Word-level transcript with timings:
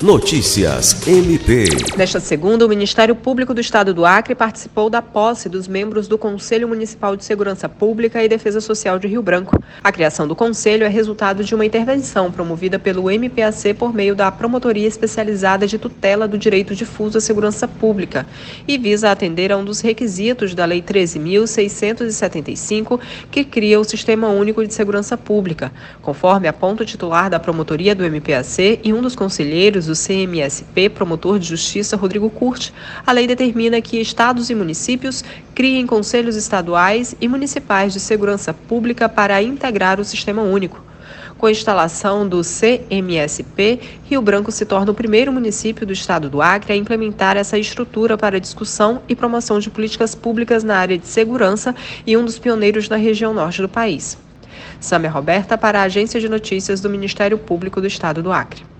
Notícias 0.00 1.08
MP. 1.08 1.64
Nesta 1.96 2.20
segunda, 2.20 2.64
o 2.64 2.68
Ministério 2.68 3.16
Público 3.16 3.52
do 3.52 3.60
Estado 3.60 3.92
do 3.92 4.06
Acre 4.06 4.32
participou 4.32 4.88
da 4.88 5.02
posse 5.02 5.48
dos 5.48 5.66
membros 5.66 6.06
do 6.06 6.16
Conselho 6.16 6.68
Municipal 6.68 7.16
de 7.16 7.24
Segurança 7.24 7.68
Pública 7.68 8.22
e 8.22 8.28
Defesa 8.28 8.60
Social 8.60 8.96
de 9.00 9.08
Rio 9.08 9.20
Branco. 9.20 9.60
A 9.82 9.90
criação 9.90 10.28
do 10.28 10.36
conselho 10.36 10.84
é 10.84 10.88
resultado 10.88 11.42
de 11.42 11.52
uma 11.52 11.66
intervenção 11.66 12.30
promovida 12.30 12.78
pelo 12.78 13.10
MPAC 13.10 13.74
por 13.74 13.92
meio 13.92 14.14
da 14.14 14.30
Promotoria 14.30 14.86
Especializada 14.86 15.66
de 15.66 15.78
Tutela 15.78 16.28
do 16.28 16.38
Direito 16.38 16.76
Difuso 16.76 17.18
à 17.18 17.20
Segurança 17.20 17.66
Pública 17.66 18.24
e 18.68 18.78
visa 18.78 19.10
atender 19.10 19.50
a 19.50 19.56
um 19.56 19.64
dos 19.64 19.80
requisitos 19.80 20.54
da 20.54 20.64
Lei 20.64 20.80
13.675, 20.80 23.00
que 23.32 23.42
cria 23.42 23.80
o 23.80 23.84
Sistema 23.84 24.28
Único 24.28 24.64
de 24.64 24.72
Segurança 24.72 25.16
Pública. 25.16 25.72
Conforme 26.00 26.46
aponta 26.46 26.84
o 26.84 26.86
titular 26.86 27.28
da 27.28 27.40
promotoria 27.40 27.96
do 27.96 28.04
MPAC 28.04 28.78
e 28.84 28.92
um 28.92 29.02
dos 29.02 29.16
conselheiros 29.16 29.87
do 29.88 29.94
CMSP, 29.94 30.88
promotor 30.88 31.38
de 31.38 31.48
justiça 31.48 31.96
Rodrigo 31.96 32.30
Curti, 32.30 32.72
a 33.04 33.10
lei 33.10 33.26
determina 33.26 33.80
que 33.80 34.00
estados 34.00 34.50
e 34.50 34.54
municípios 34.54 35.24
criem 35.54 35.86
conselhos 35.86 36.36
estaduais 36.36 37.16
e 37.20 37.26
municipais 37.26 37.92
de 37.92 37.98
segurança 37.98 38.54
pública 38.54 39.08
para 39.08 39.42
integrar 39.42 39.98
o 39.98 40.04
sistema 40.04 40.42
único. 40.42 40.86
Com 41.38 41.46
a 41.46 41.50
instalação 41.50 42.28
do 42.28 42.42
CMSP, 42.42 43.80
Rio 44.04 44.20
Branco 44.20 44.50
se 44.50 44.66
torna 44.66 44.90
o 44.90 44.94
primeiro 44.94 45.32
município 45.32 45.86
do 45.86 45.92
estado 45.92 46.28
do 46.28 46.42
Acre 46.42 46.72
a 46.72 46.76
implementar 46.76 47.36
essa 47.36 47.56
estrutura 47.56 48.18
para 48.18 48.40
discussão 48.40 49.02
e 49.08 49.14
promoção 49.14 49.60
de 49.60 49.70
políticas 49.70 50.14
públicas 50.14 50.64
na 50.64 50.76
área 50.76 50.98
de 50.98 51.06
segurança 51.06 51.74
e 52.04 52.16
um 52.16 52.24
dos 52.24 52.38
pioneiros 52.38 52.88
na 52.88 52.96
região 52.96 53.32
norte 53.32 53.62
do 53.62 53.68
país. 53.68 54.18
Sâmia 54.80 55.10
Roberta 55.10 55.56
para 55.56 55.80
a 55.80 55.84
Agência 55.84 56.20
de 56.20 56.28
Notícias 56.28 56.80
do 56.80 56.90
Ministério 56.90 57.38
Público 57.38 57.80
do 57.80 57.86
Estado 57.86 58.22
do 58.22 58.32
Acre. 58.32 58.77